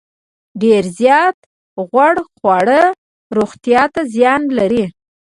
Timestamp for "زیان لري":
4.13-4.83